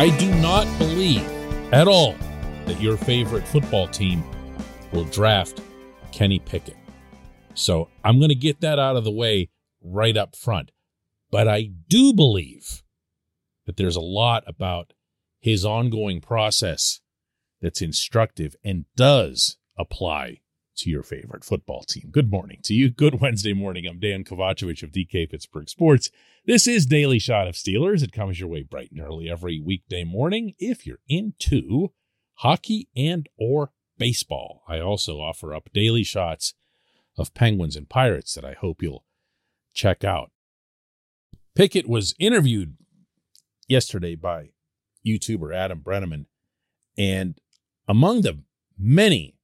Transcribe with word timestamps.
I 0.00 0.08
do 0.16 0.34
not 0.36 0.66
believe 0.78 1.28
at 1.74 1.86
all 1.86 2.14
that 2.64 2.80
your 2.80 2.96
favorite 2.96 3.46
football 3.46 3.86
team 3.86 4.24
will 4.94 5.04
draft 5.04 5.60
Kenny 6.10 6.38
Pickett. 6.38 6.78
So 7.52 7.90
I'm 8.02 8.18
going 8.18 8.30
to 8.30 8.34
get 8.34 8.62
that 8.62 8.78
out 8.78 8.96
of 8.96 9.04
the 9.04 9.10
way 9.10 9.50
right 9.82 10.16
up 10.16 10.36
front. 10.36 10.70
But 11.30 11.48
I 11.48 11.68
do 11.86 12.14
believe 12.14 12.82
that 13.66 13.76
there's 13.76 13.94
a 13.94 14.00
lot 14.00 14.42
about 14.46 14.94
his 15.38 15.66
ongoing 15.66 16.22
process 16.22 17.00
that's 17.60 17.82
instructive 17.82 18.56
and 18.64 18.86
does 18.96 19.58
apply 19.78 20.40
to 20.80 20.90
your 20.90 21.02
favorite 21.02 21.44
football 21.44 21.82
team. 21.82 22.08
Good 22.10 22.30
morning 22.30 22.60
to 22.64 22.74
you. 22.74 22.90
Good 22.90 23.20
Wednesday 23.20 23.52
morning. 23.52 23.86
I'm 23.86 23.98
Dan 23.98 24.24
Kovacevic 24.24 24.82
of 24.82 24.92
DK 24.92 25.30
Pittsburgh 25.30 25.68
Sports. 25.68 26.10
This 26.46 26.66
is 26.66 26.86
Daily 26.86 27.18
Shot 27.18 27.46
of 27.46 27.54
Steelers. 27.54 28.02
It 28.02 28.12
comes 28.12 28.40
your 28.40 28.48
way 28.48 28.62
bright 28.62 28.90
and 28.90 29.00
early 29.00 29.28
every 29.28 29.60
weekday 29.60 30.04
morning 30.04 30.54
if 30.58 30.86
you're 30.86 31.00
into 31.06 31.92
hockey 32.36 32.88
and 32.96 33.28
or 33.38 33.72
baseball. 33.98 34.62
I 34.66 34.80
also 34.80 35.20
offer 35.20 35.54
up 35.54 35.68
daily 35.74 36.02
shots 36.02 36.54
of 37.18 37.34
Penguins 37.34 37.76
and 37.76 37.88
Pirates 37.88 38.32
that 38.34 38.44
I 38.44 38.54
hope 38.54 38.82
you'll 38.82 39.04
check 39.74 40.02
out. 40.02 40.30
Pickett 41.54 41.88
was 41.88 42.14
interviewed 42.18 42.76
yesterday 43.68 44.14
by 44.14 44.50
YouTuber 45.06 45.54
Adam 45.54 45.80
Breneman, 45.80 46.24
and 46.96 47.38
among 47.86 48.22
the 48.22 48.42
many 48.78 49.36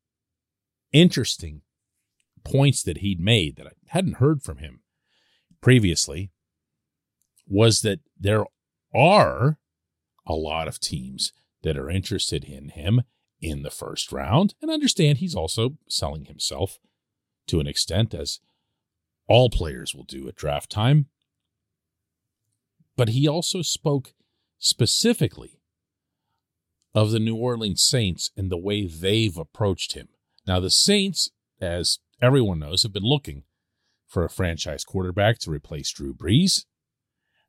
interesting 1.00 1.62
points 2.44 2.82
that 2.82 2.98
he'd 2.98 3.20
made 3.20 3.56
that 3.56 3.66
I 3.66 3.70
hadn't 3.88 4.16
heard 4.16 4.42
from 4.42 4.58
him 4.58 4.80
previously 5.60 6.30
was 7.46 7.82
that 7.82 8.00
there 8.18 8.44
are 8.94 9.58
a 10.26 10.34
lot 10.34 10.68
of 10.68 10.80
teams 10.80 11.32
that 11.62 11.76
are 11.76 11.90
interested 11.90 12.44
in 12.44 12.70
him 12.70 13.02
in 13.40 13.62
the 13.62 13.70
first 13.70 14.12
round 14.12 14.54
and 14.62 14.70
understand 14.70 15.18
he's 15.18 15.34
also 15.34 15.76
selling 15.88 16.24
himself 16.24 16.78
to 17.46 17.60
an 17.60 17.66
extent 17.66 18.14
as 18.14 18.40
all 19.28 19.50
players 19.50 19.94
will 19.94 20.04
do 20.04 20.28
at 20.28 20.36
draft 20.36 20.70
time. 20.70 21.06
But 22.96 23.10
he 23.10 23.28
also 23.28 23.62
spoke 23.62 24.14
specifically 24.58 25.60
of 26.94 27.10
the 27.10 27.18
New 27.18 27.36
Orleans 27.36 27.84
Saints 27.84 28.30
and 28.36 28.50
the 28.50 28.56
way 28.56 28.86
they've 28.86 29.36
approached 29.36 29.92
him. 29.92 30.08
Now, 30.46 30.60
the 30.60 30.70
Saints, 30.70 31.30
as 31.60 31.98
everyone 32.22 32.60
knows, 32.60 32.82
have 32.82 32.92
been 32.92 33.02
looking 33.02 33.42
for 34.06 34.24
a 34.24 34.30
franchise 34.30 34.84
quarterback 34.84 35.38
to 35.40 35.50
replace 35.50 35.90
Drew 35.90 36.14
Brees. 36.14 36.64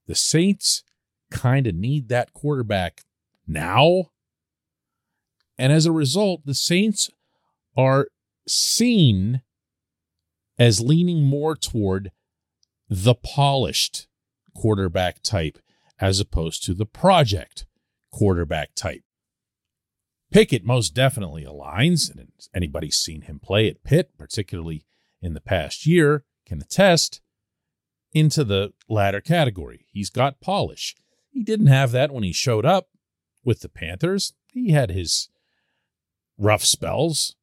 The 0.08 0.16
Saints 0.16 0.84
kind 1.30 1.68
of 1.68 1.76
need 1.76 2.10
that 2.10 2.34
quarterback 2.34 3.02
now. 3.48 4.06
And 5.58 5.72
as 5.72 5.86
a 5.86 5.92
result, 5.92 6.46
the 6.46 6.54
Saints 6.54 7.10
are 7.76 8.08
seen 8.48 9.42
as 10.58 10.82
leaning 10.82 11.24
more 11.24 11.56
toward 11.56 12.12
the 12.90 13.14
polished 13.14 14.08
quarterback 14.56 15.22
type 15.22 15.60
as 16.00 16.20
opposed 16.20 16.64
to 16.64 16.74
the 16.74 16.86
project 16.86 17.66
quarterback 18.12 18.74
type. 18.76 19.02
Pickett 20.32 20.66
most 20.66 20.94
definitely 20.94 21.46
aligns, 21.46 22.12
and 22.12 22.30
anybody 22.54 22.92
seen 22.92 23.22
him 23.22 23.40
play 23.40 23.68
at 23.70 23.84
Pitt, 23.84 24.12
particularly 24.18 24.86
in 25.22 25.34
the 25.34 25.42
past 25.42 25.86
year, 25.86 26.26
can 26.46 26.62
attest 26.62 27.22
into 28.14 28.44
the 28.44 28.74
latter 28.90 29.22
category. 29.22 29.86
He's 29.92 30.10
got 30.10 30.42
polish. 30.42 30.96
He 31.30 31.44
didn't 31.44 31.68
have 31.68 31.92
that 31.92 32.12
when 32.12 32.24
he 32.24 32.34
showed 32.34 32.66
up 32.66 32.90
with 33.44 33.62
the 33.62 33.70
Panthers. 33.70 34.34
He 34.52 34.72
had 34.72 34.90
his 34.90 35.30
rough 36.38 36.64
spells 36.64 37.36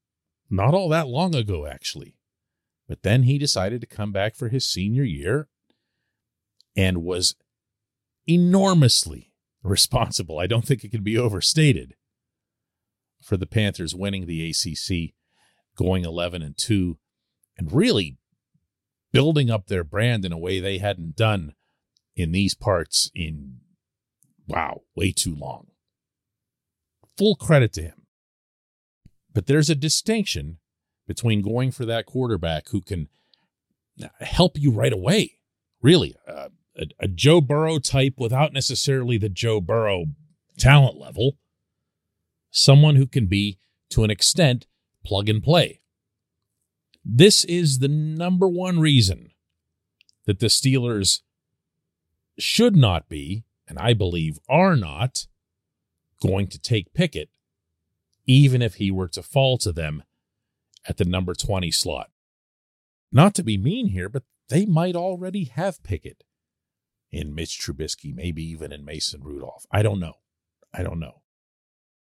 not 0.50 0.74
all 0.74 0.88
that 0.90 1.08
long 1.08 1.34
ago, 1.34 1.66
actually. 1.66 2.16
But 2.86 3.02
then 3.02 3.22
he 3.22 3.38
decided 3.38 3.80
to 3.80 3.86
come 3.86 4.12
back 4.12 4.34
for 4.34 4.48
his 4.48 4.66
senior 4.66 5.04
year 5.04 5.48
and 6.76 7.02
was 7.02 7.34
enormously 8.26 9.32
responsible. 9.62 10.38
I 10.38 10.46
don't 10.46 10.66
think 10.66 10.84
it 10.84 10.90
can 10.90 11.02
be 11.02 11.16
overstated 11.16 11.94
for 13.24 13.36
the 13.36 13.46
Panthers 13.46 13.94
winning 13.94 14.26
the 14.26 14.50
ACC, 14.50 15.14
going 15.76 16.04
11 16.04 16.42
and 16.42 16.56
2, 16.56 16.98
and 17.56 17.72
really 17.72 18.18
building 19.12 19.50
up 19.50 19.66
their 19.66 19.84
brand 19.84 20.24
in 20.24 20.32
a 20.32 20.38
way 20.38 20.60
they 20.60 20.78
hadn't 20.78 21.16
done 21.16 21.54
in 22.16 22.32
these 22.32 22.54
parts 22.54 23.10
in, 23.14 23.60
wow, 24.46 24.82
way 24.94 25.12
too 25.12 25.34
long. 25.34 25.68
Full 27.16 27.36
credit 27.36 27.72
to 27.74 27.82
him. 27.82 28.02
But 29.32 29.46
there's 29.46 29.70
a 29.70 29.74
distinction 29.74 30.58
between 31.06 31.42
going 31.42 31.70
for 31.70 31.84
that 31.84 32.06
quarterback 32.06 32.68
who 32.68 32.80
can 32.80 33.08
help 34.20 34.58
you 34.58 34.70
right 34.70 34.92
away. 34.92 35.38
Really, 35.82 36.14
uh, 36.26 36.48
a, 36.76 36.86
a 37.00 37.08
Joe 37.08 37.40
Burrow 37.40 37.78
type 37.78 38.14
without 38.16 38.52
necessarily 38.52 39.18
the 39.18 39.28
Joe 39.28 39.60
Burrow 39.60 40.06
talent 40.58 40.98
level. 40.98 41.36
Someone 42.56 42.94
who 42.94 43.08
can 43.08 43.26
be, 43.26 43.58
to 43.90 44.04
an 44.04 44.12
extent, 44.12 44.68
plug 45.04 45.28
and 45.28 45.42
play. 45.42 45.80
This 47.04 47.44
is 47.44 47.80
the 47.80 47.88
number 47.88 48.48
one 48.48 48.78
reason 48.78 49.32
that 50.24 50.38
the 50.38 50.46
Steelers 50.46 51.22
should 52.38 52.76
not 52.76 53.08
be, 53.08 53.42
and 53.66 53.76
I 53.76 53.92
believe 53.92 54.38
are 54.48 54.76
not, 54.76 55.26
going 56.22 56.46
to 56.46 56.58
take 56.60 56.94
Pickett, 56.94 57.28
even 58.24 58.62
if 58.62 58.76
he 58.76 58.88
were 58.88 59.08
to 59.08 59.22
fall 59.22 59.58
to 59.58 59.72
them 59.72 60.04
at 60.88 60.96
the 60.96 61.04
number 61.04 61.34
20 61.34 61.72
slot. 61.72 62.10
Not 63.10 63.34
to 63.34 63.42
be 63.42 63.58
mean 63.58 63.88
here, 63.88 64.08
but 64.08 64.22
they 64.48 64.64
might 64.64 64.94
already 64.94 65.46
have 65.46 65.82
Pickett 65.82 66.22
in 67.10 67.34
Mitch 67.34 67.58
Trubisky, 67.58 68.14
maybe 68.14 68.44
even 68.44 68.70
in 68.72 68.84
Mason 68.84 69.22
Rudolph. 69.24 69.66
I 69.72 69.82
don't 69.82 69.98
know. 69.98 70.14
I 70.72 70.84
don't 70.84 71.00
know. 71.00 71.23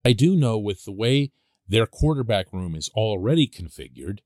I 0.05 0.13
do 0.13 0.37
know 0.37 0.59
with 0.59 0.85
the 0.85 0.93
way 0.93 1.33
their 1.67 1.87
quarterback 1.87 2.53
room 2.53 2.75
is 2.75 2.91
already 2.95 3.47
configured 3.47 4.21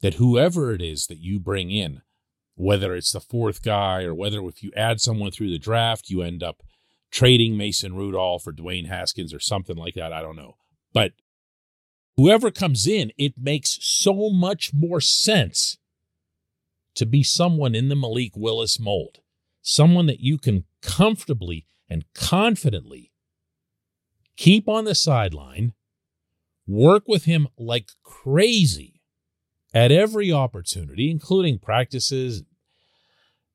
that 0.00 0.14
whoever 0.14 0.72
it 0.72 0.82
is 0.82 1.06
that 1.06 1.18
you 1.18 1.40
bring 1.40 1.70
in, 1.70 2.02
whether 2.54 2.94
it's 2.94 3.12
the 3.12 3.20
fourth 3.20 3.62
guy 3.62 4.02
or 4.02 4.14
whether 4.14 4.44
if 4.46 4.62
you 4.62 4.70
add 4.76 5.00
someone 5.00 5.30
through 5.30 5.50
the 5.50 5.58
draft, 5.58 6.10
you 6.10 6.22
end 6.22 6.42
up 6.42 6.62
trading 7.10 7.56
Mason 7.56 7.94
Rudolph 7.94 8.46
or 8.46 8.52
Dwayne 8.52 8.88
Haskins 8.88 9.32
or 9.32 9.40
something 9.40 9.76
like 9.76 9.94
that. 9.94 10.12
I 10.12 10.22
don't 10.22 10.36
know. 10.36 10.56
But 10.92 11.12
whoever 12.16 12.50
comes 12.50 12.86
in, 12.86 13.12
it 13.16 13.34
makes 13.38 13.78
so 13.80 14.30
much 14.30 14.72
more 14.74 15.00
sense 15.00 15.78
to 16.94 17.06
be 17.06 17.22
someone 17.22 17.74
in 17.74 17.88
the 17.88 17.96
Malik 17.96 18.36
Willis 18.36 18.78
mold, 18.78 19.20
someone 19.62 20.06
that 20.06 20.20
you 20.20 20.36
can 20.36 20.64
comfortably 20.82 21.66
and 21.88 22.04
confidently 22.14 23.11
keep 24.36 24.68
on 24.68 24.84
the 24.84 24.94
sideline, 24.94 25.72
work 26.66 27.04
with 27.06 27.24
him 27.24 27.48
like 27.58 27.90
crazy 28.02 29.00
at 29.74 29.92
every 29.92 30.32
opportunity, 30.32 31.10
including 31.10 31.58
practices, 31.58 32.42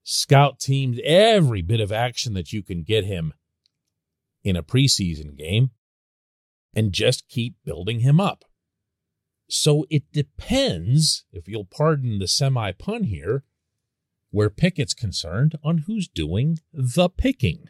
scout 0.04 0.60
teams, 0.60 1.00
every 1.04 1.62
bit 1.62 1.80
of 1.80 1.92
action 1.92 2.34
that 2.34 2.54
you 2.54 2.64
can 2.64 2.84
get 2.84 3.06
him 3.06 3.34
in 4.44 4.56
a 4.56 4.64
preseason 4.64 5.38
game, 5.38 5.72
and 6.74 6.94
just 6.94 7.28
keep 7.28 7.56
building 7.66 8.00
him 8.00 8.20
up. 8.20 8.46
So 9.50 9.86
it 9.90 10.12
depends, 10.12 11.26
if 11.32 11.48
you'll 11.48 11.66
pardon 11.66 12.20
the 12.20 12.28
semi 12.28 12.72
pun 12.72 13.06
here, 13.06 13.44
where 14.30 14.50
Pickett's 14.50 14.94
concerned, 14.94 15.56
on 15.64 15.80
who's 15.80 16.08
doing 16.08 16.60
the 16.74 17.10
picking. 17.10 17.70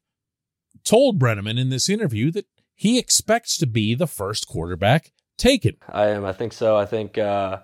told 0.83 1.19
Breneman 1.19 1.59
in 1.59 1.69
this 1.69 1.89
interview 1.89 2.31
that 2.31 2.45
he 2.75 2.97
expects 2.97 3.57
to 3.57 3.67
be 3.67 3.95
the 3.95 4.07
first 4.07 4.47
quarterback 4.47 5.11
taken. 5.37 5.77
I 5.89 6.07
am. 6.07 6.25
I 6.25 6.33
think 6.33 6.53
so. 6.53 6.75
I 6.77 6.85
think. 6.85 7.17
Uh, 7.17 7.59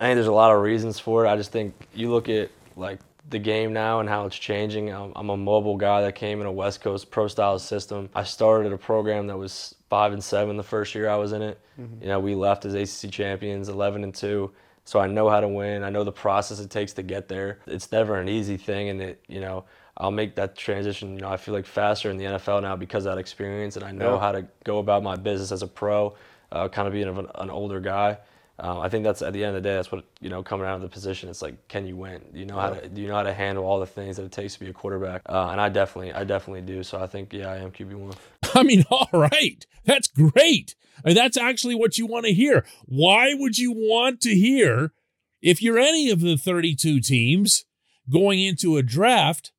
I 0.00 0.06
think 0.06 0.16
there's 0.16 0.26
a 0.26 0.32
lot 0.32 0.52
of 0.52 0.60
reasons 0.62 0.98
for 0.98 1.24
it. 1.24 1.28
I 1.28 1.36
just 1.36 1.52
think 1.52 1.74
you 1.94 2.10
look 2.10 2.28
at 2.28 2.50
like 2.74 2.98
the 3.28 3.38
game 3.38 3.72
now 3.72 4.00
and 4.00 4.08
how 4.08 4.26
it's 4.26 4.36
changing. 4.36 4.90
I'm, 4.90 5.12
I'm, 5.14 5.30
a 5.30 5.36
mobile 5.36 5.76
guy 5.76 6.02
that 6.02 6.16
came 6.16 6.40
in 6.40 6.46
a 6.46 6.52
West 6.52 6.80
Coast 6.80 7.10
pro 7.10 7.28
style 7.28 7.58
system. 7.60 8.10
I 8.14 8.24
started 8.24 8.72
a 8.72 8.78
program 8.78 9.28
that 9.28 9.38
was 9.38 9.76
five 9.88 10.12
and 10.12 10.22
seven 10.22 10.56
the 10.56 10.64
first 10.64 10.94
year 10.94 11.08
I 11.08 11.16
was 11.16 11.32
in 11.32 11.42
it. 11.42 11.60
Mm-hmm. 11.80 12.02
You 12.02 12.08
know, 12.08 12.18
we 12.18 12.34
left 12.34 12.64
as 12.64 12.74
ACC 12.74 13.12
champions, 13.12 13.68
11 13.68 14.02
and 14.02 14.14
two. 14.14 14.52
So 14.84 14.98
I 14.98 15.06
know 15.06 15.28
how 15.28 15.40
to 15.40 15.46
win. 15.46 15.84
I 15.84 15.90
know 15.90 16.02
the 16.02 16.10
process 16.10 16.58
it 16.58 16.70
takes 16.70 16.94
to 16.94 17.02
get 17.02 17.28
there. 17.28 17.60
It's 17.66 17.92
never 17.92 18.16
an 18.16 18.28
easy 18.28 18.56
thing, 18.56 18.88
and 18.88 19.00
it, 19.00 19.24
you 19.28 19.40
know, 19.40 19.64
I'll 19.96 20.10
make 20.10 20.34
that 20.36 20.56
transition. 20.56 21.14
You 21.14 21.22
know, 21.22 21.28
I 21.28 21.36
feel 21.36 21.54
like 21.54 21.66
faster 21.66 22.10
in 22.10 22.16
the 22.16 22.24
NFL 22.24 22.62
now 22.62 22.76
because 22.76 23.06
of 23.06 23.12
that 23.12 23.18
experience, 23.18 23.76
and 23.76 23.84
I 23.84 23.92
know 23.92 24.14
yeah. 24.14 24.20
how 24.20 24.32
to 24.32 24.46
go 24.64 24.78
about 24.78 25.02
my 25.02 25.16
business 25.16 25.52
as 25.52 25.62
a 25.62 25.66
pro, 25.66 26.16
uh, 26.50 26.68
kind 26.68 26.88
of 26.88 26.94
being 26.94 27.08
an, 27.08 27.26
an 27.34 27.50
older 27.50 27.80
guy. 27.80 28.18
Um, 28.58 28.78
I 28.78 28.88
think 28.88 29.02
that's 29.04 29.22
at 29.22 29.32
the 29.32 29.44
end 29.44 29.56
of 29.56 29.62
the 29.62 29.68
day, 29.68 29.74
that's 29.74 29.90
what 29.90 30.04
you 30.20 30.28
know. 30.28 30.42
Coming 30.42 30.66
out 30.66 30.76
of 30.76 30.82
the 30.82 30.88
position, 30.88 31.28
it's 31.28 31.42
like, 31.42 31.68
can 31.68 31.86
you 31.86 31.96
win? 31.96 32.22
Do 32.32 32.38
you 32.38 32.46
know 32.46 32.58
how 32.58 32.70
to? 32.70 32.88
Do 32.88 33.00
you 33.00 33.08
know 33.08 33.16
how 33.16 33.22
to 33.22 33.34
handle 33.34 33.64
all 33.64 33.80
the 33.80 33.86
things 33.86 34.16
that 34.16 34.24
it 34.24 34.32
takes 34.32 34.54
to 34.54 34.60
be 34.60 34.68
a 34.68 34.72
quarterback? 34.72 35.22
Uh, 35.26 35.48
and 35.50 35.60
I 35.60 35.68
definitely, 35.68 36.12
I 36.12 36.24
definitely 36.24 36.60
do. 36.60 36.82
So 36.82 37.00
I 37.02 37.06
think, 37.06 37.32
yeah, 37.32 37.50
I 37.50 37.56
am 37.56 37.70
QB 37.70 37.94
one. 37.94 38.14
I 38.54 38.62
mean, 38.62 38.84
all 38.90 39.08
right, 39.12 39.66
that's 39.84 40.08
great. 40.08 40.74
I 41.04 41.08
mean, 41.08 41.16
that's 41.16 41.36
actually 41.36 41.74
what 41.74 41.98
you 41.98 42.06
want 42.06 42.26
to 42.26 42.32
hear. 42.32 42.64
Why 42.84 43.34
would 43.34 43.58
you 43.58 43.72
want 43.72 44.20
to 44.22 44.30
hear 44.30 44.92
if 45.40 45.62
you're 45.62 45.78
any 45.78 46.10
of 46.10 46.20
the 46.20 46.36
32 46.36 47.00
teams 47.00 47.64
going 48.10 48.40
into 48.40 48.76
a 48.76 48.82
draft 48.82 49.51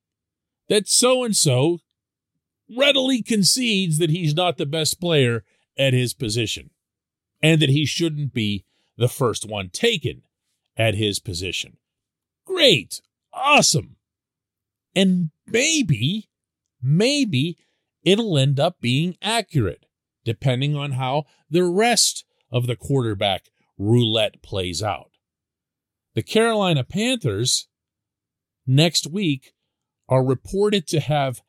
that 0.73 0.87
so 0.87 1.23
and 1.23 1.35
so 1.35 1.77
readily 2.75 3.21
concedes 3.21 3.99
that 3.99 4.09
he's 4.09 4.33
not 4.33 4.57
the 4.57 4.65
best 4.65 4.99
player 4.99 5.43
at 5.77 5.93
his 5.93 6.15
position 6.15 6.71
and 7.43 7.61
that 7.61 7.69
he 7.69 7.85
shouldn't 7.85 8.33
be 8.33 8.65
the 8.97 9.07
first 9.07 9.47
one 9.47 9.69
taken 9.69 10.23
at 10.75 10.95
his 10.95 11.19
position. 11.19 11.77
Great. 12.43 13.01
Awesome. 13.31 13.97
And 14.95 15.29
maybe, 15.45 16.29
maybe 16.81 17.59
it'll 18.03 18.35
end 18.35 18.59
up 18.59 18.81
being 18.81 19.15
accurate, 19.21 19.85
depending 20.25 20.75
on 20.75 20.93
how 20.93 21.25
the 21.51 21.65
rest 21.65 22.25
of 22.51 22.65
the 22.65 22.75
quarterback 22.75 23.51
roulette 23.77 24.41
plays 24.41 24.81
out. 24.81 25.11
The 26.15 26.23
Carolina 26.23 26.83
Panthers 26.83 27.67
next 28.65 29.05
week 29.05 29.52
are 30.09 30.23
reported 30.23 30.87
to 30.87 30.99
have 30.99 31.41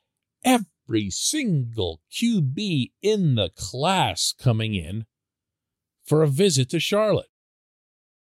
every 0.44 1.10
single 1.10 2.00
QB 2.12 2.92
in 3.02 3.34
the 3.34 3.50
class 3.56 4.34
coming 4.38 4.74
in 4.74 5.06
for 6.04 6.22
a 6.22 6.28
visit 6.28 6.68
to 6.70 6.80
Charlotte 6.80 7.28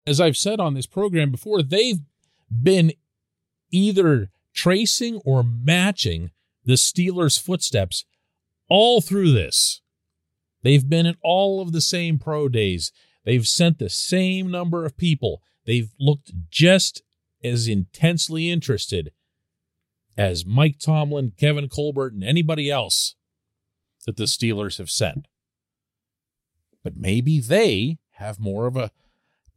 as 0.05 0.19
I've 0.19 0.37
said 0.37 0.59
on 0.59 0.73
this 0.73 0.87
program 0.87 1.31
before, 1.31 1.61
they've 1.61 1.99
been 2.51 2.93
either 3.71 4.29
tracing 4.53 5.21
or 5.23 5.43
matching 5.43 6.31
the 6.65 6.73
Steelers' 6.73 7.39
footsteps 7.39 8.05
all 8.69 9.01
through 9.01 9.31
this. 9.31 9.81
They've 10.63 10.87
been 10.87 11.05
at 11.05 11.17
all 11.23 11.61
of 11.61 11.71
the 11.71 11.81
same 11.81 12.19
pro 12.19 12.47
days. 12.47 12.91
They've 13.25 13.47
sent 13.47 13.79
the 13.79 13.89
same 13.89 14.51
number 14.51 14.85
of 14.85 14.97
people. 14.97 15.41
They've 15.65 15.91
looked 15.99 16.31
just 16.49 17.01
as 17.43 17.67
intensely 17.67 18.49
interested 18.49 19.11
as 20.21 20.45
Mike 20.45 20.77
Tomlin, 20.77 21.31
Kevin 21.35 21.67
Colbert, 21.67 22.13
and 22.13 22.23
anybody 22.23 22.69
else 22.69 23.15
that 24.05 24.17
the 24.17 24.25
Steelers 24.25 24.77
have 24.77 24.91
sent. 24.91 25.27
But 26.83 26.95
maybe 26.95 27.39
they 27.39 27.97
have 28.11 28.39
more 28.39 28.67
of 28.67 28.77
a 28.77 28.91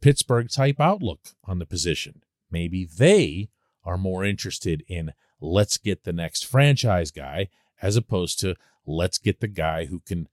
Pittsburgh 0.01 0.49
type 0.49 0.79
outlook 0.79 1.19
on 1.43 1.59
the 1.59 1.67
position. 1.67 2.23
Maybe 2.49 2.83
they 2.83 3.49
are 3.83 3.97
more 3.97 4.25
interested 4.25 4.83
in 4.87 5.13
let's 5.39 5.77
get 5.77 6.03
the 6.03 6.13
next 6.13 6.47
franchise 6.47 7.11
guy 7.11 7.49
as 7.79 7.95
opposed 7.95 8.39
to 8.39 8.55
let's 8.87 9.19
get 9.19 9.41
the 9.41 9.47
guy 9.47 9.85
who 9.85 9.99
can 9.99 10.27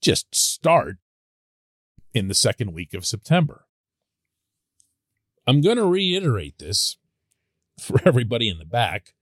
just 0.00 0.34
start 0.34 0.96
in 2.14 2.28
the 2.28 2.34
second 2.34 2.72
week 2.72 2.94
of 2.94 3.04
September. 3.04 3.66
I'm 5.46 5.60
going 5.60 5.76
to 5.76 5.84
reiterate 5.84 6.58
this 6.58 6.96
for 7.78 8.00
everybody 8.06 8.48
in 8.48 8.58
the 8.58 8.64
back, 8.64 9.12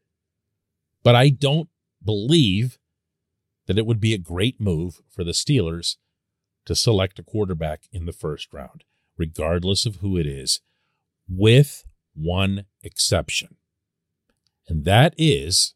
but 1.07 1.15
I 1.15 1.29
don't 1.29 1.69
believe 2.05 2.79
that 3.69 3.79
it 3.79 3.87
would 3.87 4.01
be 4.01 4.13
a 4.13 4.19
great 4.19 4.61
move 4.61 5.03
for 5.09 5.23
the 5.23 5.31
Steelers 5.31 5.99
to 6.65 6.75
select 6.75 7.21
a 7.21 7.23
quarterback 7.23 7.83
in 7.93 8.07
the 8.07 8.13
first 8.13 8.53
round 8.53 8.83
regardless 9.17 9.87
of 9.87 9.97
who 9.97 10.17
it 10.17 10.27
is, 10.27 10.63
with 11.29 11.85
one 12.13 12.65
exception. 12.83 13.55
And 14.67 14.85
that 14.85 15.15
is 15.17 15.75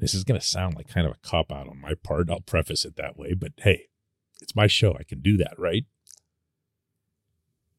this 0.00 0.14
is 0.14 0.24
going 0.24 0.40
to 0.40 0.44
sound 0.44 0.74
like 0.74 0.88
kind 0.88 1.06
of 1.06 1.12
a 1.12 1.28
cop 1.28 1.52
out 1.52 1.68
on 1.68 1.80
my 1.80 1.94
part. 1.94 2.28
I'll 2.28 2.40
preface 2.40 2.84
it 2.84 2.96
that 2.96 3.16
way, 3.16 3.34
but 3.34 3.52
hey, 3.58 3.84
it's 4.42 4.56
my 4.56 4.66
show. 4.66 4.96
I 4.98 5.04
can 5.04 5.20
do 5.20 5.36
that, 5.36 5.54
right? 5.58 5.84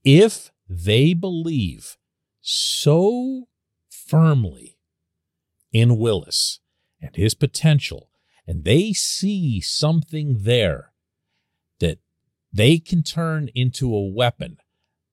If 0.05 0.53
they 0.69 1.13
believe 1.13 1.97
so 2.39 3.49
firmly 3.89 4.77
in 5.71 5.97
Willis 5.97 6.59
and 7.01 7.15
his 7.15 7.33
potential, 7.33 8.09
and 8.47 8.63
they 8.63 8.93
see 8.93 9.61
something 9.61 10.39
there 10.41 10.91
that 11.79 11.99
they 12.51 12.77
can 12.79 13.03
turn 13.03 13.49
into 13.55 13.93
a 13.93 14.07
weapon 14.07 14.57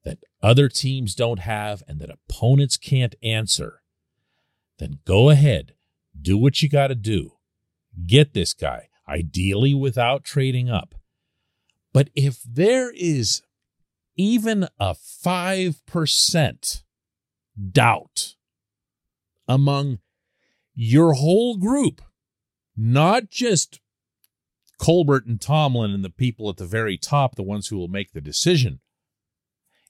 that 0.05 0.19
other 0.43 0.69
teams 0.69 1.15
don't 1.15 1.41
have 1.41 1.83
and 1.87 2.01
that 2.01 2.11
opponents 2.11 2.77
can't 2.77 3.15
answer, 3.23 3.83
then 4.79 4.99
go 5.05 5.31
ahead, 5.31 5.75
do 6.21 6.37
what 6.39 6.63
you 6.63 6.69
got 6.69 6.89
to 6.89 6.95
do. 6.95 7.33
Get 8.07 8.33
this 8.33 8.55
guy, 8.55 8.89
ideally 9.09 9.75
without 9.75 10.25
trading 10.25 10.71
up. 10.71 10.95
But 11.93 12.11
if 12.15 12.43
there 12.43 12.93
is 12.95 13.43
even 14.17 14.69
a 14.79 14.95
5% 14.95 16.83
doubt 17.73 18.35
among 19.47 19.99
your 20.81 21.15
whole 21.15 21.57
group, 21.57 22.01
not 22.77 23.31
just 23.31 23.81
Colbert 24.79 25.27
and 25.27 25.41
Tomlin 25.41 25.91
and 25.91 26.05
the 26.05 26.09
people 26.09 26.49
at 26.49 26.57
the 26.57 26.67
very 26.67 26.97
top, 26.97 27.35
the 27.35 27.43
ones 27.43 27.67
who 27.67 27.77
will 27.77 27.89
make 27.89 28.13
the 28.13 28.21
decision, 28.21 28.79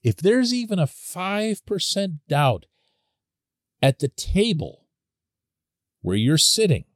if 0.02 0.16
there's 0.16 0.54
even 0.54 0.78
a 0.78 0.86
5% 0.86 2.18
doubt 2.26 2.64
at 3.82 3.98
the 3.98 4.08
table 4.08 4.86
where 6.00 6.16
you're 6.16 6.38
sitting 6.38 6.86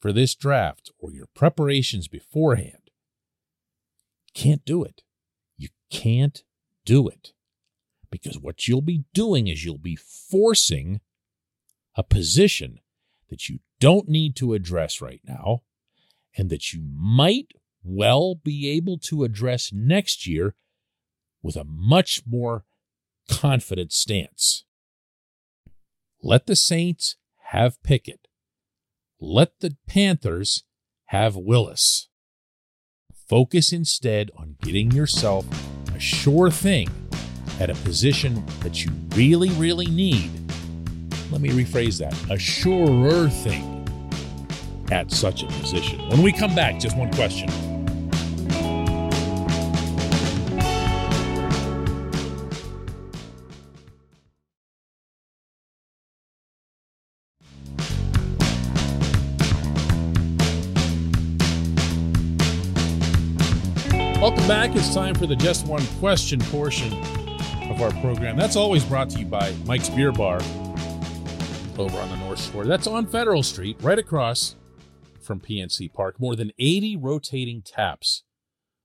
for 0.00 0.12
this 0.12 0.34
draft 0.34 0.90
or 0.98 1.12
your 1.12 1.28
preparations 1.32 2.08
beforehand, 2.08 2.90
can't 4.34 4.64
do 4.64 4.82
it. 4.82 5.02
You 5.56 5.68
can't 5.88 6.42
do 6.84 7.06
it. 7.06 7.30
Because 8.10 8.40
what 8.40 8.66
you'll 8.66 8.82
be 8.82 9.04
doing 9.14 9.46
is 9.46 9.64
you'll 9.64 9.78
be 9.78 9.94
forcing 9.94 11.00
a 11.94 12.02
position 12.02 12.80
that 13.30 13.48
you 13.48 13.60
don't 13.78 14.08
need 14.08 14.36
to 14.36 14.52
address 14.52 15.00
right 15.00 15.20
now 15.26 15.62
and 16.36 16.50
that 16.50 16.72
you 16.72 16.82
might 16.82 17.52
well 17.82 18.34
be 18.34 18.68
able 18.70 18.98
to 18.98 19.24
address 19.24 19.72
next 19.72 20.26
year 20.26 20.54
with 21.42 21.56
a 21.56 21.64
much 21.64 22.22
more 22.26 22.64
confident 23.28 23.92
stance. 23.92 24.64
Let 26.22 26.46
the 26.46 26.56
Saints 26.56 27.16
have 27.50 27.82
Pickett. 27.82 28.28
Let 29.18 29.60
the 29.60 29.76
Panthers 29.86 30.64
have 31.06 31.36
Willis. 31.36 32.08
Focus 33.28 33.72
instead 33.72 34.30
on 34.36 34.56
getting 34.62 34.90
yourself 34.90 35.46
a 35.94 36.00
sure 36.00 36.50
thing 36.50 36.88
at 37.58 37.70
a 37.70 37.74
position 37.74 38.44
that 38.60 38.84
you 38.84 38.90
really, 39.14 39.50
really 39.50 39.86
need. 39.86 40.30
Let 41.30 41.40
me 41.40 41.50
rephrase 41.50 41.98
that 42.00 42.12
a 42.28 42.36
surer 42.36 43.28
thing 43.28 43.86
at 44.90 45.12
such 45.12 45.44
a 45.44 45.46
position. 45.46 46.00
When 46.08 46.22
we 46.22 46.32
come 46.32 46.56
back, 46.56 46.80
just 46.80 46.96
one 46.96 47.12
question. 47.12 47.48
Welcome 64.20 64.48
back. 64.48 64.74
It's 64.74 64.92
time 64.92 65.14
for 65.14 65.26
the 65.26 65.36
Just 65.36 65.66
One 65.66 65.86
Question 65.98 66.40
portion 66.40 66.92
of 67.70 67.80
our 67.80 67.92
program. 68.02 68.36
That's 68.36 68.56
always 68.56 68.84
brought 68.84 69.10
to 69.10 69.20
you 69.20 69.26
by 69.26 69.54
Mike's 69.64 69.88
Beer 69.88 70.12
Bar 70.12 70.40
over 71.80 71.98
on 71.98 72.10
the 72.10 72.16
North 72.18 72.52
Shore. 72.52 72.66
That's 72.66 72.86
on 72.86 73.06
Federal 73.06 73.42
Street, 73.42 73.78
right 73.80 73.98
across 73.98 74.54
from 75.18 75.40
PNC 75.40 75.90
Park. 75.94 76.20
More 76.20 76.36
than 76.36 76.52
80 76.58 76.96
rotating 76.96 77.62
taps 77.62 78.22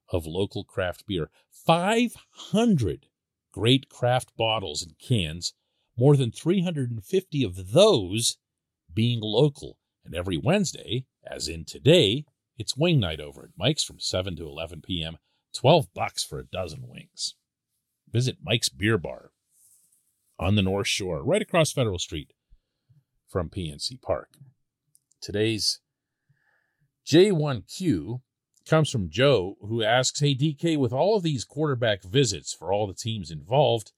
of 0.10 0.26
local 0.26 0.64
craft 0.64 1.06
beer, 1.06 1.30
500 1.52 3.08
great 3.52 3.90
craft 3.90 4.32
bottles 4.38 4.82
and 4.82 4.98
cans, 4.98 5.54
more 5.98 6.16
than 6.16 6.32
350 6.32 7.44
of 7.44 7.74
those 7.74 8.38
being 8.94 9.20
local. 9.22 9.78
And 10.06 10.16
every 10.16 10.38
Wednesday, 10.38 11.06
as 11.30 11.50
in 11.50 11.66
today, 11.66 12.24
it's 12.58 12.78
wing 12.78 13.02
night 13.02 13.20
over 13.20 13.44
at 13.44 13.58
Mike's 13.58 13.84
from 13.84 14.00
7 14.00 14.38
to 14.38 14.48
11 14.48 14.82
p.m. 14.82 15.18
12 15.54 15.94
bucks 15.94 16.24
for 16.24 16.40
a 16.40 16.46
dozen 16.46 16.88
wings. 16.88 17.36
Visit 18.10 18.38
Mike's 18.42 18.70
Beer 18.70 18.98
Bar 18.98 19.32
on 20.40 20.56
the 20.56 20.62
North 20.62 20.88
Shore, 20.88 21.22
right 21.22 21.42
across 21.42 21.74
Federal 21.74 22.00
Street 22.00 22.32
from 23.36 23.50
PNC 23.50 24.02
Park. 24.02 24.30
Today's 25.20 25.82
J1Q 27.06 28.22
comes 28.66 28.90
from 28.90 29.10
Joe, 29.10 29.58
who 29.60 29.84
asks 29.84 30.22
Hey, 30.22 30.34
DK, 30.34 30.78
with 30.78 30.94
all 30.94 31.18
of 31.18 31.24
these 31.24 31.44
quarterback 31.44 32.02
visits 32.02 32.54
for 32.54 32.72
all 32.72 32.88
the 32.88 32.94
teams 32.94 33.32
involved, 33.32 33.92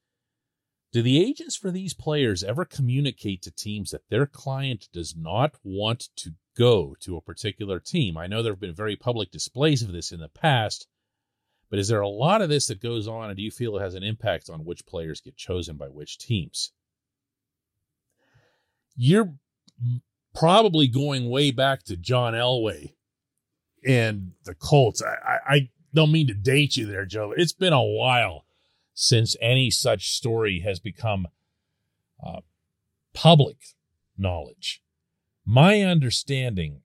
do 0.91 1.03
the 1.03 1.24
agents 1.24 1.56
for 1.56 1.70
these 1.70 1.94
players 1.94 2.44
ever 2.44 2.65
communicate 2.65 3.44
to 3.44 3.51
teams 3.51 3.91
that 3.91 4.10
their 4.10 4.25
client 4.25 4.89
does 4.91 5.15
not 5.15 5.53
want 5.63 6.10
to 6.15 6.32
go 6.58 6.96
to 7.01 7.15
a 7.15 7.22
particular 7.22 7.79
team? 7.79 8.17
I 8.17 8.25
know 8.25 8.41
there 8.41 8.53
have 8.53 8.60
been 8.60 8.74
very 8.74 8.96
public 8.96 9.29
displays 9.29 9.84
of 9.84 9.91
this 9.91 10.12
in 10.12 10.20
the 10.20 10.29
past, 10.29 10.88
but 11.70 11.77
is 11.77 11.89
there 11.89 12.01
a 12.01 12.10
lot 12.10 12.41
of 12.41 12.50
this 12.50 12.65
that 12.70 12.82
goes 12.82 13.08
on, 13.08 13.29
and 13.29 13.38
do 13.38 13.44
you 13.44 13.51
feel 13.51 13.77
it 13.77 13.82
has 13.82 13.94
an 13.94 14.01
impact 14.01 14.50
on 14.50 14.65
which 14.65 14.88
players 14.88 15.22
get 15.22 15.38
chosen 15.38 15.77
by 15.77 15.89
which 15.89 16.17
teams? 16.17 16.72
You're 18.97 19.33
probably 20.35 20.87
going 20.87 21.29
way 21.29 21.51
back 21.51 21.83
to 21.83 21.95
John 21.95 22.33
Elway 22.33 22.93
and 23.85 24.31
the 24.43 24.55
Colts. 24.55 25.01
I, 25.01 25.31
I, 25.31 25.55
I 25.55 25.69
don't 25.93 26.11
mean 26.11 26.27
to 26.27 26.33
date 26.33 26.75
you 26.75 26.85
there, 26.85 27.05
Joe. 27.05 27.33
It's 27.35 27.53
been 27.53 27.73
a 27.73 27.81
while 27.81 28.45
since 28.93 29.35
any 29.39 29.69
such 29.69 30.09
story 30.09 30.59
has 30.61 30.79
become 30.79 31.27
uh, 32.25 32.41
public 33.13 33.57
knowledge. 34.17 34.81
My 35.45 35.81
understanding 35.81 36.81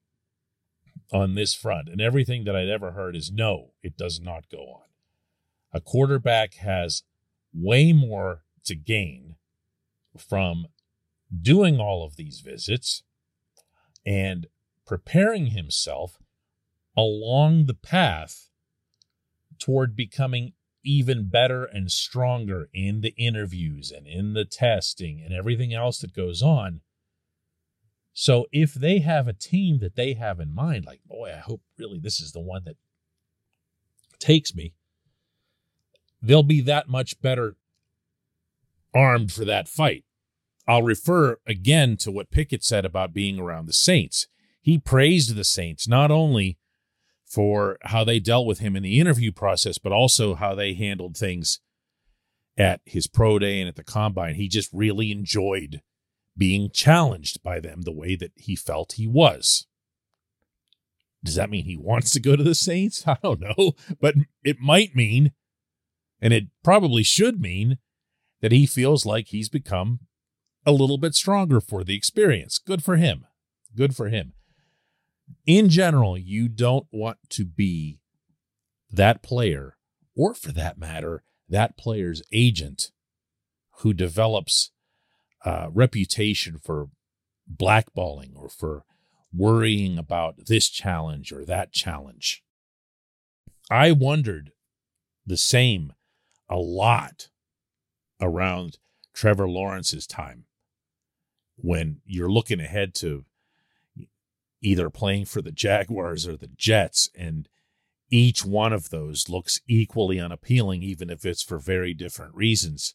on 1.13 1.35
this 1.35 1.55
front 1.55 1.89
and 1.89 2.01
everything 2.01 2.45
that 2.45 2.55
I'd 2.55 2.69
ever 2.69 2.93
heard 2.93 3.17
is 3.17 3.33
no, 3.33 3.73
it 3.83 3.97
does 3.97 4.21
not 4.21 4.49
go 4.51 4.59
on. 4.59 4.85
A 5.73 5.81
quarterback 5.81 6.55
has 6.55 7.03
way 7.53 7.93
more 7.93 8.43
to 8.65 8.75
gain 8.75 9.37
from 10.17 10.67
doing 11.41 11.81
all 11.81 12.05
of 12.05 12.17
these 12.17 12.41
visits 12.41 13.03
and 14.05 14.47
preparing 14.87 15.47
himself 15.47 16.19
along 16.97 17.67
the 17.67 17.75
path 17.75 18.49
toward 19.59 19.97
becoming 19.97 20.53
even 20.85 21.29
better 21.29 21.65
and 21.65 21.91
stronger 21.91 22.69
in 22.75 23.01
the 23.01 23.15
interviews 23.17 23.91
and 23.91 24.07
in 24.07 24.35
the 24.35 24.45
testing 24.45 25.23
and 25.25 25.33
everything 25.33 25.73
else 25.73 25.99
that 26.01 26.15
goes 26.15 26.43
on. 26.43 26.81
So 28.13 28.47
if 28.53 28.75
they 28.75 28.99
have 28.99 29.27
a 29.27 29.33
team 29.33 29.79
that 29.79 29.97
they 29.97 30.15
have 30.15 30.41
in 30.41 30.55
mind, 30.55 30.85
like, 30.85 31.01
boy, 31.07 31.33
I 31.35 31.39
hope 31.39 31.63
really 31.79 31.99
this 31.99 32.21
is 32.21 32.33
the 32.33 32.41
one 32.41 32.65
that 32.65 32.77
takes 34.19 34.55
me, 34.55 34.75
they'll 36.21 36.43
be 36.43 36.61
that 36.63 36.89
much 36.89 37.21
better 37.21 37.57
armed 38.95 39.33
for 39.33 39.45
that 39.45 39.69
fight. 39.69 40.05
I'll 40.73 40.83
refer 40.83 41.37
again 41.47 41.99
to 41.99 42.11
what 42.11 42.31
Pickett 42.31 42.65
said 42.65 42.87
about 42.87 43.13
being 43.13 43.39
around 43.39 43.67
the 43.67 43.75
Saints. 43.75 44.27
He 44.63 44.79
praised 44.79 45.35
the 45.35 45.45
Saints 45.45 45.87
not 45.87 46.11
only 46.11 46.57
for 47.27 47.77
how 47.83 48.05
they 48.05 48.19
dealt 48.19 48.47
with 48.47 48.61
him 48.61 48.75
in 48.75 48.83
the 48.83 48.99
interview 48.99 49.33
process, 49.33 49.77
but 49.77 49.93
also 49.93 50.35
how 50.35 50.55
they 50.55 50.73
handled 50.73 51.15
things 51.15 51.61
at 52.57 52.81
his 52.87 53.07
pro 53.07 53.39
day 53.39 53.61
and 53.61 53.69
at 53.69 53.77
the 53.77 53.85
combine. 53.85 54.37
He 54.37 54.49
just 54.49 54.71
really 54.73 55.13
enjoyed 55.13 55.83
being 56.39 56.71
challenged 56.73 57.43
by 57.43 57.61
them 57.61 57.83
the 57.83 57.93
way 57.93 58.17
that 58.17 58.33
he 58.37 58.57
felt 58.57 58.93
he 58.93 59.07
was. 59.07 59.67
Does 61.23 61.35
that 61.35 61.51
mean 61.51 61.67
he 61.67 61.77
wants 61.77 62.13
to 62.13 62.21
go 62.21 62.35
to 62.35 62.43
the 62.43 62.55
Saints? 62.55 63.05
I 63.07 63.19
don't 63.23 63.41
know, 63.41 63.73
but 64.01 64.15
it 64.43 64.59
might 64.59 64.97
mean, 64.97 65.33
and 66.19 66.33
it 66.33 66.45
probably 66.65 67.03
should 67.03 67.43
mean, 67.43 67.77
that 68.41 68.53
he 68.53 68.65
feels 68.65 69.05
like 69.05 69.27
he's 69.29 69.51
become 69.51 70.01
a 70.65 70.73
little 70.73 70.99
bit 70.99 71.15
stronger 71.15 71.61
for 71.61 71.85
the 71.85 71.97
experience. 71.97 72.59
Good 72.59 72.83
for 72.83 72.97
him. 72.97 73.27
Good 73.75 73.97
for 73.97 74.09
him 74.09 74.35
in 75.47 75.69
general, 75.69 76.17
you 76.17 76.49
don't 76.49 76.87
want 76.93 77.19
to 77.31 77.45
be 77.45 78.01
that 78.91 79.23
player, 79.23 79.77
or 80.15 80.35
for 80.35 80.53
that 80.53 80.79
matter, 80.79 81.23
that 81.49 81.77
player's 81.77 82.23
agent 82.33 82.91
who 83.79 83.93
develops 83.93 84.71
a 85.45 85.69
reputation 85.71 86.59
for 86.59 86.89
blackballing 87.53 88.37
or 88.37 88.49
for 88.49 88.85
worrying 89.35 89.99
about 89.99 90.47
this 90.47 90.69
challenge 90.69 91.33
or 91.33 91.45
that 91.45 91.73
challenge. 91.73 92.43
I 93.71 93.93
wondered 93.93 94.53
the 95.25 95.37
same 95.37 95.95
a 96.49 96.57
lot 96.57 97.29
around 98.21 98.79
Trevor 99.15 99.49
Lawrence's 99.49 100.07
time 100.07 100.45
when 101.57 102.01
you're 102.05 102.31
looking 102.31 102.61
ahead 102.61 102.95
to 102.95 103.25
either 104.63 104.91
playing 104.91 105.25
for 105.25 105.43
the 105.43 105.53
Jaguars 105.53 106.27
or 106.27 106.37
the 106.37 106.51
Jets. 106.57 107.11
And 107.17 107.49
each 108.11 108.45
one 108.45 108.73
of 108.73 108.91
those 108.91 109.29
looks 109.29 109.61
equally 109.67 110.21
unappealing, 110.21 110.83
even 110.83 111.11
if 111.11 111.25
it's 111.25 111.43
for 111.43 111.59
very 111.59 111.95
different 111.95 112.35
reasons. 112.35 112.95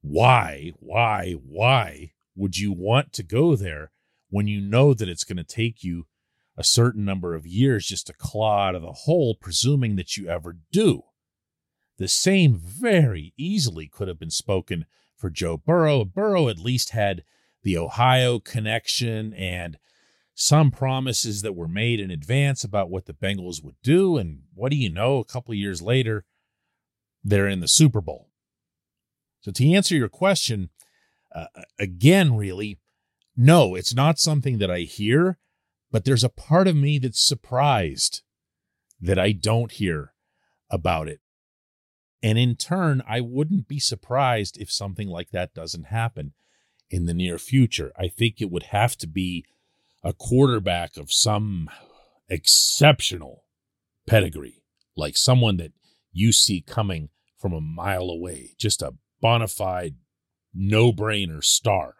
Why, 0.00 0.72
why, 0.80 1.32
why 1.32 2.12
would 2.34 2.58
you 2.58 2.72
want 2.72 3.12
to 3.12 3.22
go 3.22 3.54
there 3.54 3.92
when 4.30 4.48
you 4.48 4.60
know 4.60 4.94
that 4.94 5.08
it's 5.08 5.24
going 5.24 5.36
to 5.36 5.44
take 5.44 5.84
you 5.84 6.06
a 6.56 6.64
certain 6.64 7.04
number 7.04 7.34
of 7.34 7.46
years 7.46 7.86
just 7.86 8.08
to 8.08 8.12
claw 8.12 8.68
out 8.68 8.74
of 8.74 8.82
the 8.82 8.92
hole, 8.92 9.36
presuming 9.40 9.96
that 9.96 10.16
you 10.16 10.28
ever 10.28 10.56
do? 10.72 11.02
The 11.98 12.08
same 12.08 12.56
very 12.56 13.32
easily 13.36 13.86
could 13.86 14.08
have 14.08 14.18
been 14.18 14.30
spoken 14.30 14.86
for 15.16 15.30
Joe 15.30 15.56
Burrow. 15.56 16.04
Burrow 16.04 16.48
at 16.48 16.58
least 16.58 16.90
had 16.90 17.22
the 17.62 17.78
Ohio 17.78 18.38
connection 18.38 19.32
and 19.34 19.78
some 20.34 20.70
promises 20.70 21.42
that 21.42 21.54
were 21.54 21.68
made 21.68 22.00
in 22.00 22.10
advance 22.10 22.64
about 22.64 22.90
what 22.90 23.06
the 23.06 23.12
Bengals 23.12 23.62
would 23.62 23.76
do. 23.82 24.16
And 24.16 24.42
what 24.54 24.70
do 24.70 24.76
you 24.76 24.90
know? 24.90 25.18
A 25.18 25.24
couple 25.24 25.52
of 25.52 25.58
years 25.58 25.82
later, 25.82 26.24
they're 27.22 27.48
in 27.48 27.60
the 27.60 27.68
Super 27.68 28.00
Bowl. 28.00 28.28
So, 29.40 29.50
to 29.52 29.72
answer 29.72 29.96
your 29.96 30.08
question, 30.08 30.70
uh, 31.34 31.46
again, 31.78 32.36
really, 32.36 32.78
no, 33.36 33.74
it's 33.74 33.94
not 33.94 34.18
something 34.18 34.58
that 34.58 34.70
I 34.70 34.80
hear, 34.80 35.38
but 35.90 36.04
there's 36.04 36.24
a 36.24 36.28
part 36.28 36.68
of 36.68 36.76
me 36.76 36.98
that's 36.98 37.24
surprised 37.24 38.22
that 39.00 39.18
I 39.18 39.32
don't 39.32 39.72
hear 39.72 40.14
about 40.70 41.08
it. 41.08 41.20
And 42.22 42.38
in 42.38 42.54
turn, 42.54 43.02
I 43.06 43.20
wouldn't 43.20 43.66
be 43.66 43.80
surprised 43.80 44.56
if 44.58 44.70
something 44.70 45.08
like 45.08 45.30
that 45.30 45.54
doesn't 45.54 45.86
happen 45.86 46.34
in 46.92 47.06
the 47.06 47.14
near 47.14 47.38
future. 47.38 47.90
I 47.98 48.06
think 48.06 48.40
it 48.40 48.50
would 48.50 48.64
have 48.64 48.96
to 48.98 49.06
be 49.08 49.46
a 50.04 50.12
quarterback 50.12 50.96
of 50.96 51.10
some 51.10 51.70
exceptional 52.28 53.44
pedigree, 54.06 54.62
like 54.96 55.16
someone 55.16 55.56
that 55.56 55.72
you 56.12 56.32
see 56.32 56.60
coming 56.60 57.08
from 57.38 57.54
a 57.54 57.60
mile 57.60 58.10
away, 58.10 58.50
just 58.58 58.82
a 58.82 58.94
bona 59.20 59.48
fide, 59.48 59.96
no 60.54 60.92
brainer 60.92 61.42
star 61.42 61.94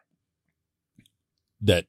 that 1.61 1.87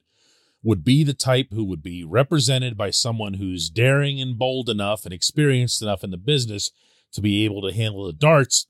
would 0.63 0.86
be 0.86 1.03
the 1.03 1.13
type 1.13 1.48
who 1.51 1.65
would 1.65 1.83
be 1.83 2.05
represented 2.05 2.77
by 2.77 2.89
someone 2.89 3.33
who's 3.33 3.69
daring 3.69 4.22
and 4.22 4.39
bold 4.39 4.69
enough 4.69 5.03
and 5.03 5.13
experienced 5.13 5.81
enough 5.81 6.05
in 6.05 6.12
the 6.12 6.17
business 6.17 6.72
to 7.12 7.19
be 7.19 7.43
able 7.43 7.62
to 7.62 7.75
handle 7.75 8.05
the 8.05 8.13
darts 8.13 8.65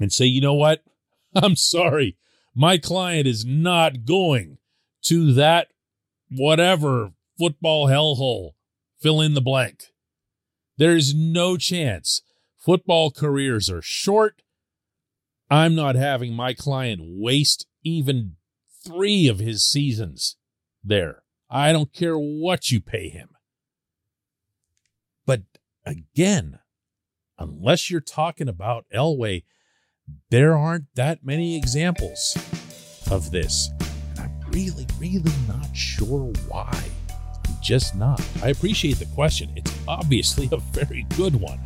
and 0.00 0.10
say, 0.10 0.24
you 0.24 0.40
know 0.40 0.54
what? 0.54 0.82
I'm 1.34 1.56
sorry. 1.56 2.16
My 2.54 2.78
client 2.78 3.26
is 3.26 3.44
not 3.44 4.04
going 4.04 4.58
to 5.04 5.32
that 5.34 5.68
whatever 6.30 7.12
football 7.38 7.88
hellhole, 7.88 8.52
fill 9.00 9.20
in 9.20 9.34
the 9.34 9.40
blank. 9.40 9.86
There's 10.76 11.14
no 11.14 11.56
chance. 11.56 12.22
Football 12.58 13.10
careers 13.10 13.68
are 13.70 13.82
short. 13.82 14.42
I'm 15.50 15.74
not 15.74 15.96
having 15.96 16.34
my 16.34 16.54
client 16.54 17.00
waste 17.04 17.66
even 17.82 18.36
three 18.84 19.28
of 19.28 19.38
his 19.38 19.64
seasons 19.64 20.36
there. 20.82 21.22
I 21.50 21.72
don't 21.72 21.92
care 21.92 22.16
what 22.16 22.70
you 22.70 22.80
pay 22.80 23.08
him. 23.08 23.30
But 25.26 25.42
again, 25.84 26.60
unless 27.38 27.90
you're 27.90 28.00
talking 28.00 28.48
about 28.48 28.86
Elway, 28.94 29.44
there 30.30 30.56
aren't 30.56 30.84
that 30.94 31.24
many 31.24 31.56
examples 31.56 32.36
of 33.10 33.30
this 33.30 33.70
And 34.18 34.20
I'm 34.20 34.50
really, 34.50 34.86
really 34.98 35.32
not 35.48 35.74
sure 35.74 36.32
why. 36.48 36.76
I'm 37.46 37.56
just 37.60 37.94
not. 37.94 38.20
I 38.42 38.48
appreciate 38.48 38.98
the 38.98 39.06
question. 39.06 39.52
It's 39.56 39.72
obviously 39.86 40.48
a 40.52 40.58
very 40.58 41.04
good 41.16 41.36
one. 41.36 41.60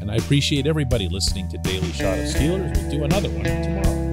And 0.00 0.10
I 0.10 0.16
appreciate 0.16 0.66
everybody 0.66 1.08
listening 1.08 1.48
to 1.50 1.58
Daily 1.58 1.92
Shot 1.92 2.18
of 2.18 2.26
Steelers. 2.26 2.76
We'll 2.76 2.90
do 2.90 3.04
another 3.04 3.30
one 3.30 3.44
tomorrow. 3.44 4.03